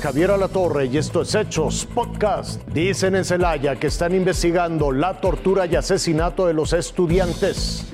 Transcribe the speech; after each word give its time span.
Javier 0.00 0.30
Alatorre 0.30 0.86
y 0.86 0.96
esto 0.96 1.22
es 1.22 1.34
Hechos 1.34 1.86
Podcast. 1.94 2.66
Dicen 2.68 3.14
en 3.14 3.24
Celaya 3.24 3.76
que 3.76 3.88
están 3.88 4.14
investigando 4.14 4.92
la 4.92 5.20
tortura 5.20 5.66
y 5.66 5.76
asesinato 5.76 6.46
de 6.46 6.54
los 6.54 6.72
estudiantes. 6.72 7.86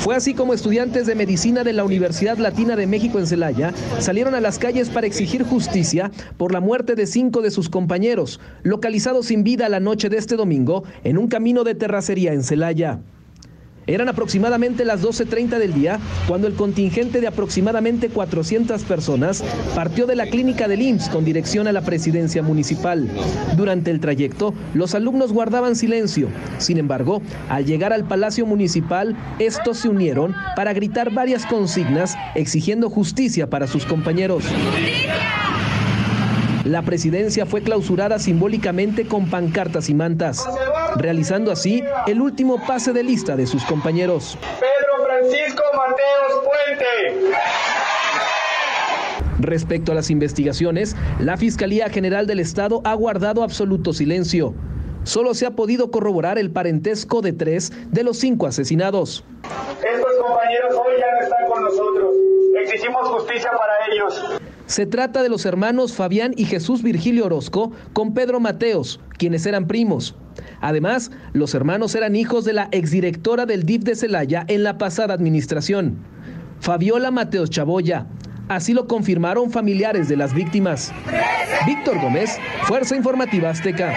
Fue 0.00 0.14
así 0.14 0.34
como 0.34 0.52
estudiantes 0.52 1.06
de 1.06 1.14
medicina 1.14 1.64
de 1.64 1.72
la 1.72 1.84
Universidad 1.84 2.36
Latina 2.36 2.76
de 2.76 2.86
México 2.86 3.18
en 3.18 3.26
Celaya 3.26 3.72
salieron 4.00 4.34
a 4.34 4.40
las 4.40 4.58
calles 4.58 4.90
para 4.90 5.06
exigir 5.06 5.44
justicia 5.44 6.10
por 6.36 6.52
la 6.52 6.60
muerte 6.60 6.94
de 6.94 7.06
cinco 7.06 7.40
de 7.40 7.50
sus 7.50 7.70
compañeros, 7.70 8.38
localizados 8.62 9.26
sin 9.26 9.44
vida 9.44 9.68
la 9.70 9.80
noche 9.80 10.10
de 10.10 10.18
este 10.18 10.36
domingo 10.36 10.84
en 11.04 11.16
un 11.16 11.28
camino 11.28 11.64
de 11.64 11.74
terracería 11.74 12.34
en 12.34 12.42
Celaya. 12.42 13.00
Eran 13.86 14.08
aproximadamente 14.08 14.84
las 14.84 15.02
12.30 15.02 15.58
del 15.58 15.74
día 15.74 15.98
cuando 16.28 16.46
el 16.46 16.54
contingente 16.54 17.20
de 17.20 17.26
aproximadamente 17.26 18.08
400 18.08 18.82
personas 18.84 19.42
partió 19.74 20.06
de 20.06 20.14
la 20.14 20.26
clínica 20.26 20.68
del 20.68 20.82
IMSS 20.82 21.08
con 21.08 21.24
dirección 21.24 21.66
a 21.66 21.72
la 21.72 21.80
presidencia 21.80 22.42
municipal. 22.42 23.08
Durante 23.56 23.90
el 23.90 23.98
trayecto, 23.98 24.54
los 24.74 24.94
alumnos 24.94 25.32
guardaban 25.32 25.74
silencio. 25.74 26.28
Sin 26.58 26.78
embargo, 26.78 27.22
al 27.48 27.66
llegar 27.66 27.92
al 27.92 28.04
Palacio 28.04 28.46
Municipal, 28.46 29.16
estos 29.40 29.78
se 29.78 29.88
unieron 29.88 30.34
para 30.54 30.72
gritar 30.72 31.12
varias 31.12 31.44
consignas 31.44 32.14
exigiendo 32.36 32.88
justicia 32.88 33.50
para 33.50 33.66
sus 33.66 33.84
compañeros. 33.84 34.44
La 36.64 36.82
presidencia 36.82 37.44
fue 37.44 37.62
clausurada 37.62 38.20
simbólicamente 38.20 39.04
con 39.04 39.28
pancartas 39.28 39.88
y 39.90 39.94
mantas, 39.94 40.46
realizando 40.96 41.50
así 41.52 41.82
el 42.06 42.20
último 42.20 42.60
pase 42.66 42.92
de 42.92 43.02
lista 43.02 43.36
de 43.36 43.46
sus 43.46 43.64
compañeros. 43.64 44.38
Pedro 44.60 45.06
Francisco 45.06 45.62
Mateos 45.74 46.44
Puente. 46.44 47.36
Respecto 49.40 49.92
a 49.92 49.94
las 49.94 50.10
investigaciones, 50.10 50.96
la 51.18 51.36
Fiscalía 51.36 51.88
General 51.88 52.26
del 52.26 52.40
Estado 52.40 52.80
ha 52.84 52.94
guardado 52.94 53.42
absoluto 53.42 53.92
silencio. 53.92 54.54
Solo 55.04 55.34
se 55.34 55.46
ha 55.46 55.50
podido 55.50 55.90
corroborar 55.90 56.38
el 56.38 56.52
parentesco 56.52 57.22
de 57.22 57.32
tres 57.32 57.72
de 57.90 58.04
los 58.04 58.18
cinco 58.18 58.46
asesinados. 58.46 59.24
Estos 59.42 60.12
compañeros 60.22 60.74
hoy 60.74 60.94
ya 61.00 61.06
no 61.12 61.20
están 61.22 61.50
con 61.50 61.64
nosotros. 61.64 62.14
Exigimos 62.62 63.08
justicia 63.08 63.50
para 63.50 63.72
ellos. 63.92 64.40
Se 64.66 64.86
trata 64.86 65.24
de 65.24 65.28
los 65.28 65.44
hermanos 65.44 65.92
Fabián 65.92 66.34
y 66.36 66.44
Jesús 66.44 66.82
Virgilio 66.82 67.26
Orozco 67.26 67.72
con 67.92 68.14
Pedro 68.14 68.38
Mateos, 68.38 69.00
quienes 69.18 69.44
eran 69.44 69.66
primos. 69.66 70.14
Además, 70.60 71.10
los 71.32 71.54
hermanos 71.54 71.94
eran 71.94 72.16
hijos 72.16 72.44
de 72.44 72.52
la 72.52 72.68
exdirectora 72.70 73.46
del 73.46 73.64
DIF 73.64 73.82
de 73.82 73.94
Celaya 73.94 74.44
en 74.48 74.62
la 74.62 74.78
pasada 74.78 75.14
administración, 75.14 75.98
Fabiola 76.60 77.10
Mateos 77.10 77.50
Chaboya. 77.50 78.06
Así 78.48 78.74
lo 78.74 78.86
confirmaron 78.86 79.50
familiares 79.50 80.08
de 80.08 80.16
las 80.16 80.34
víctimas. 80.34 80.92
Víctor 81.66 82.00
Gómez, 82.00 82.38
Fuerza 82.64 82.96
Informativa 82.96 83.50
Azteca. 83.50 83.94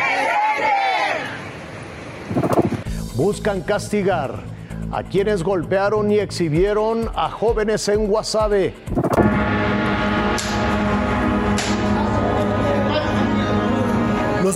Buscan 3.16 3.61
castigar 3.61 4.44
a 4.91 5.03
quienes 5.03 5.44
golpearon 5.44 6.11
y 6.11 6.19
exhibieron 6.19 7.09
a 7.16 7.30
jóvenes 7.30 7.88
en 7.89 8.08
Guasave. 8.08 8.73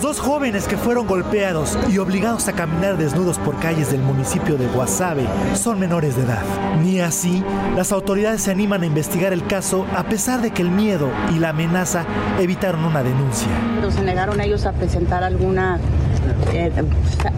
Los 0.00 0.16
dos 0.16 0.26
jóvenes 0.26 0.66
que 0.66 0.78
fueron 0.78 1.06
golpeados 1.06 1.78
y 1.90 1.98
obligados 1.98 2.48
a 2.48 2.54
caminar 2.54 2.96
desnudos 2.96 3.38
por 3.38 3.60
calles 3.60 3.92
del 3.92 4.00
municipio 4.00 4.56
de 4.56 4.66
Guasave 4.66 5.26
son 5.54 5.78
menores 5.78 6.16
de 6.16 6.22
edad. 6.22 6.42
Ni 6.82 7.00
así, 7.00 7.44
las 7.76 7.92
autoridades 7.92 8.40
se 8.40 8.50
animan 8.50 8.82
a 8.82 8.86
investigar 8.86 9.34
el 9.34 9.46
caso 9.46 9.84
a 9.94 10.04
pesar 10.04 10.40
de 10.40 10.52
que 10.52 10.62
el 10.62 10.70
miedo 10.70 11.10
y 11.36 11.38
la 11.38 11.50
amenaza 11.50 12.06
evitaron 12.38 12.86
una 12.86 13.02
denuncia. 13.02 13.48
Se 13.90 14.00
negaron 14.00 14.40
ellos 14.40 14.64
a 14.64 14.72
presentar 14.72 15.22
alguna 15.22 15.78
eh, 16.52 16.72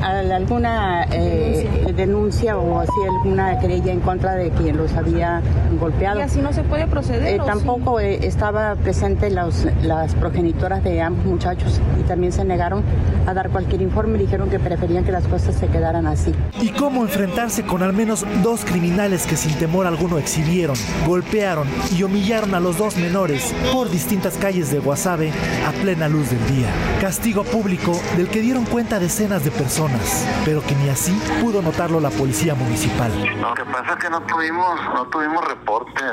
alguna 0.02 1.04
eh, 1.12 1.92
denuncia 1.94 2.56
o 2.58 2.80
así 2.80 2.92
alguna 3.08 3.58
querella 3.58 3.92
en 3.92 4.00
contra 4.00 4.34
de 4.34 4.50
quien 4.50 4.76
los 4.76 4.92
había 4.94 5.42
golpeado. 5.78 6.20
¿Y 6.20 6.22
así 6.22 6.40
no 6.40 6.52
se 6.52 6.62
puede 6.62 6.86
proceder? 6.86 7.40
Eh, 7.40 7.40
tampoco 7.44 8.00
estaba 8.00 8.74
presente 8.76 9.30
los, 9.30 9.66
las 9.82 10.14
progenitoras 10.14 10.82
de 10.84 11.00
ambos 11.00 11.24
muchachos 11.24 11.80
y 12.00 12.02
también 12.04 12.32
se 12.32 12.44
negaron 12.44 12.82
a 13.26 13.34
dar 13.34 13.50
cualquier 13.50 13.82
informe 13.82 14.18
y 14.18 14.22
dijeron 14.22 14.50
que 14.50 14.58
preferían 14.58 15.04
que 15.04 15.12
las 15.12 15.26
cosas 15.26 15.54
se 15.54 15.68
quedaran 15.68 16.06
así. 16.06 16.32
¿Y 16.60 16.70
cómo 16.70 17.02
enfrentarse 17.02 17.64
con 17.64 17.82
al 17.82 17.92
menos 17.92 18.26
dos 18.42 18.64
criminales 18.64 19.26
que 19.26 19.36
sin 19.36 19.54
temor 19.58 19.86
alguno 19.86 20.18
exhibieron, 20.18 20.76
golpearon 21.06 21.68
y 21.96 22.02
humillaron 22.02 22.54
a 22.54 22.60
los 22.60 22.78
dos 22.78 22.96
menores 22.96 23.54
por 23.72 23.90
distintas 23.90 24.36
calles 24.36 24.70
de 24.70 24.78
Guasave 24.78 25.30
a 25.66 25.72
plena 25.82 26.08
luz 26.08 26.30
del 26.30 26.46
día? 26.56 26.68
Castigo 27.00 27.44
público 27.44 28.00
del 28.16 28.28
que 28.28 28.40
dieron 28.40 28.64
cuenta 28.72 28.98
decenas 28.98 29.44
de 29.44 29.50
personas, 29.50 30.26
pero 30.46 30.62
que 30.62 30.74
ni 30.74 30.88
así 30.88 31.12
pudo 31.42 31.60
notarlo 31.60 32.00
la 32.00 32.08
policía 32.08 32.54
municipal. 32.54 33.12
Lo 33.38 33.52
que 33.52 33.66
pasa 33.66 33.92
es 33.92 33.96
que 33.96 34.08
no 34.08 34.22
tuvimos, 34.22 34.80
no 34.94 35.04
tuvimos 35.08 35.46
reportes 35.46 36.12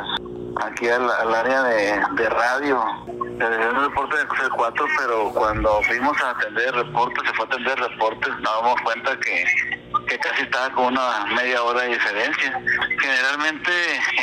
aquí 0.61 0.89
al, 0.89 1.09
área 1.33 1.63
de, 1.63 2.29
radio. 2.29 2.83
Se 3.05 3.45
un 3.45 3.83
reporte 3.85 4.17
de 4.17 4.27
C4, 4.27 4.85
pero 4.99 5.31
cuando 5.33 5.81
fuimos 5.83 6.21
a 6.21 6.31
atender 6.31 6.75
reportes, 6.75 7.23
se 7.29 7.33
fue 7.33 7.45
a 7.45 7.47
atender 7.47 7.79
reportes, 7.79 8.29
nos 8.41 8.61
damos 8.61 8.81
cuenta 8.81 9.17
que 9.21 9.78
que 10.07 10.17
casi 10.17 10.44
estaba 10.44 10.69
con 10.72 10.88
una 10.88 11.25
media 11.35 11.63
hora 11.63 11.81
de 11.81 11.89
diferencia. 11.89 12.61
Generalmente 13.00 13.72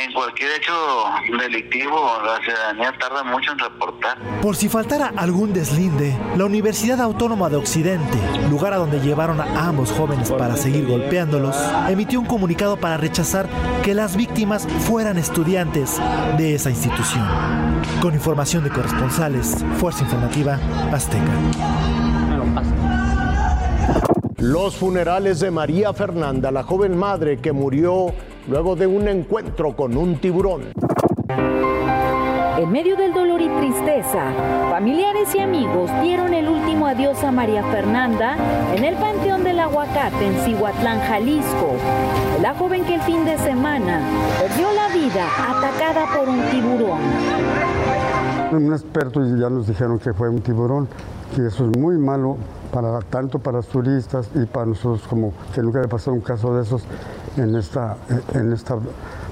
en 0.03 0.13
cualquier 0.13 0.51
hecho 0.51 1.05
delictivo 1.39 2.21
la 2.25 2.39
ciudadanía 2.43 2.93
tarda 2.99 3.23
mucho 3.23 3.51
en 3.51 3.59
reportar. 3.59 4.17
Por 4.41 4.55
si 4.55 4.69
faltara 4.69 5.13
algún 5.15 5.53
deslinde, 5.53 6.17
la 6.35 6.45
Universidad 6.45 7.01
Autónoma 7.01 7.49
de 7.49 7.57
Occidente, 7.57 8.17
lugar 8.49 8.73
a 8.73 8.77
donde 8.77 8.99
llevaron 8.99 9.39
a 9.39 9.67
ambos 9.67 9.91
jóvenes 9.91 10.31
para 10.31 10.55
seguir 10.55 10.85
golpeándolos, 10.87 11.55
emitió 11.89 12.19
un 12.19 12.25
comunicado 12.25 12.77
para 12.77 12.97
rechazar 12.97 13.47
que 13.83 13.93
las 13.93 14.15
víctimas 14.15 14.67
fueran 14.87 15.17
estudiantes 15.17 16.01
de 16.37 16.55
esa 16.55 16.69
institución. 16.69 17.25
Con 18.01 18.13
información 18.13 18.63
de 18.63 18.69
corresponsales, 18.69 19.63
Fuerza 19.79 20.03
Informativa 20.03 20.59
Azteca. 20.91 22.16
Los 24.47 24.77
funerales 24.77 25.41
de 25.41 25.51
María 25.51 25.91
Fernanda, 25.91 26.51
la 26.51 26.63
joven 26.63 26.95
madre 26.95 27.35
que 27.35 27.51
murió 27.51 28.13
luego 28.47 28.77
de 28.77 28.87
un 28.87 29.09
encuentro 29.09 29.75
con 29.75 29.97
un 29.97 30.19
tiburón. 30.21 30.71
En 32.57 32.71
medio 32.71 32.95
del 32.95 33.13
dolor 33.13 33.41
y 33.41 33.49
tristeza, 33.49 34.31
familiares 34.71 35.35
y 35.35 35.39
amigos 35.39 35.91
dieron 36.01 36.33
el 36.33 36.47
último 36.47 36.87
adiós 36.87 37.21
a 37.25 37.31
María 37.33 37.61
Fernanda 37.61 38.37
en 38.73 38.85
el 38.85 38.95
Panteón 38.95 39.43
del 39.43 39.59
Aguacate 39.59 40.25
en 40.25 40.39
Cihuatlán, 40.45 41.01
Jalisco. 41.01 41.75
La 42.41 42.53
joven 42.53 42.85
que 42.85 42.95
el 42.95 43.01
fin 43.01 43.25
de 43.25 43.37
semana 43.39 43.99
perdió 44.39 44.71
la 44.71 44.87
vida 44.87 45.27
atacada 45.49 46.05
por 46.15 46.29
un 46.29 46.41
tiburón. 46.51 46.99
Un 48.51 48.71
experto 48.71 49.21
ya 49.25 49.49
nos 49.49 49.67
dijeron 49.67 49.99
que 49.99 50.13
fue 50.13 50.29
un 50.29 50.41
tiburón, 50.41 50.87
que 51.35 51.47
eso 51.47 51.69
es 51.69 51.77
muy 51.77 51.97
malo 51.97 52.37
para, 52.71 52.99
tanto 52.99 53.39
para 53.39 53.57
los 53.57 53.67
turistas 53.67 54.29
y 54.35 54.45
para 54.45 54.67
nosotros 54.67 55.05
como 55.09 55.33
que 55.53 55.61
nunca 55.61 55.79
haya 55.79 55.89
pasado 55.89 56.13
un 56.13 56.21
caso 56.21 56.55
de 56.55 56.63
esos 56.63 56.83
en 57.35 57.55
esta, 57.55 57.97
en 58.33 58.53
esta 58.53 58.77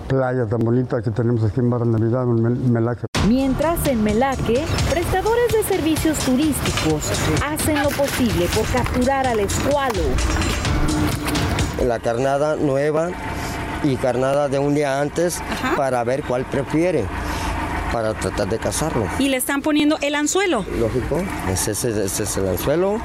playa 0.10 0.46
tan 0.46 0.60
bonita 0.60 1.02
que 1.02 1.12
tenemos 1.12 1.44
aquí 1.46 1.62
en 1.62 1.70
Barra 1.70 1.86
Navidad, 1.86 2.24
en 2.24 2.74
Melaque. 2.74 3.06
Mientras 3.28 3.88
en 3.88 4.04
Melaque, 4.04 4.66
prestadores 4.92 5.48
de 5.54 5.64
servicios 5.64 6.20
turísticos 6.20 7.10
hacen 7.46 7.82
lo 7.84 7.90
posible 7.90 8.48
por 8.54 8.66
capturar 8.68 9.28
al 9.28 9.40
escualo. 9.40 10.02
La 11.86 12.00
carnada 12.00 12.58
nueva 12.58 13.12
y 13.82 13.96
carnada 13.96 14.50
de 14.50 14.60
un 14.60 14.76
día 14.76 15.00
antes 15.00 15.42
para 15.78 16.04
ver 16.04 16.24
cuál 16.24 16.44
prefiere 16.46 17.06
para 17.96 18.14
tratar 18.14 18.50
de 18.50 18.60
cazarlo. 18.60 19.08
¿Y 19.20 19.30
le 19.30 19.38
están 19.38 19.62
poniendo 19.62 19.98
el 20.02 20.16
anzuelo? 20.16 20.66
Lógico, 20.78 21.24
ese, 21.50 21.72
es 21.72 22.38
el 22.38 22.50
anzuelo. 22.50 23.00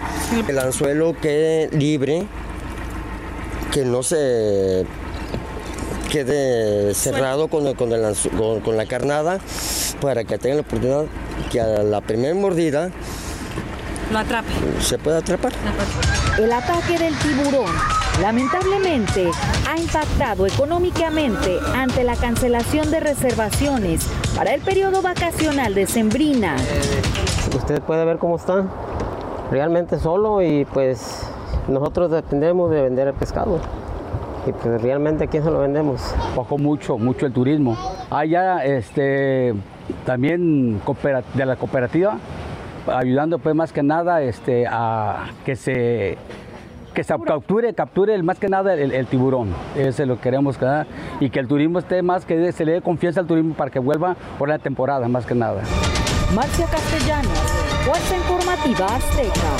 El 0.48 0.58
anzuelo 0.58 1.14
quede 1.22 1.68
libre, 1.70 2.26
que 3.70 3.84
no 3.84 4.02
se 4.02 4.84
quede 6.10 6.92
cerrado 6.94 7.46
con, 7.46 7.72
con, 7.74 7.92
con, 8.62 8.76
la 8.76 8.86
carnada 8.86 9.38
para 10.00 10.24
que 10.24 10.38
tenga 10.38 10.56
la 10.56 10.62
oportunidad 10.62 11.04
que 11.52 11.60
a 11.60 11.84
la 11.84 12.00
primera 12.00 12.34
mordida 12.34 12.90
lo 14.10 14.18
atrape. 14.18 14.50
Se 14.80 14.98
puede 14.98 15.18
atrapar. 15.18 15.52
El 16.36 16.50
ataque 16.50 16.98
del 16.98 17.16
tiburón 17.16 17.99
lamentablemente 18.20 19.30
ha 19.68 19.80
impactado 19.80 20.46
económicamente 20.46 21.58
ante 21.74 22.04
la 22.04 22.16
cancelación 22.16 22.90
de 22.90 23.00
reservaciones 23.00 24.06
para 24.36 24.54
el 24.54 24.60
periodo 24.60 25.02
vacacional 25.02 25.74
de 25.74 25.86
Sembrina. 25.86 26.56
Usted 27.56 27.80
puede 27.82 28.04
ver 28.04 28.18
cómo 28.18 28.36
está, 28.36 28.64
realmente 29.50 29.98
solo 29.98 30.42
y 30.42 30.64
pues 30.66 31.26
nosotros 31.68 32.10
dependemos 32.10 32.70
de 32.70 32.82
vender 32.82 33.08
el 33.08 33.14
pescado. 33.14 33.60
Y 34.46 34.52
pues 34.52 34.80
realmente 34.80 35.24
a 35.24 35.26
quién 35.26 35.44
se 35.44 35.50
lo 35.50 35.58
vendemos. 35.58 36.14
Bajó 36.34 36.56
mucho, 36.56 36.96
mucho 36.96 37.26
el 37.26 37.32
turismo. 37.32 37.76
Allá 38.10 38.64
este 38.64 39.54
también 40.06 40.80
de 41.34 41.46
la 41.46 41.56
cooperativa, 41.56 42.18
ayudando 42.86 43.38
pues 43.38 43.54
más 43.54 43.72
que 43.72 43.82
nada 43.82 44.22
este, 44.22 44.66
a 44.66 45.26
que 45.44 45.56
se 45.56 46.16
que 46.92 47.04
se 47.04 47.14
capture, 47.24 47.74
capture 47.74 48.22
más 48.22 48.38
que 48.38 48.48
nada 48.48 48.74
el, 48.74 49.06
tiburón. 49.06 49.54
Ese 49.76 50.06
lo 50.06 50.20
queremos 50.20 50.58
quedar 50.58 50.86
y 51.20 51.30
que 51.30 51.40
el 51.40 51.48
turismo 51.48 51.78
esté 51.78 52.02
más 52.02 52.24
que 52.24 52.52
se 52.52 52.64
le 52.64 52.72
dé 52.72 52.82
confianza 52.82 53.20
al 53.20 53.26
turismo 53.26 53.54
para 53.54 53.70
que 53.70 53.78
vuelva 53.78 54.16
por 54.38 54.48
la 54.48 54.58
temporada 54.58 55.08
más 55.08 55.26
que 55.26 55.34
nada. 55.34 55.62
Marcia 56.34 56.66
Castellanos, 56.66 57.38
Fuerza 57.84 58.16
Informativa 58.16 58.86
Azteca. 58.86 59.50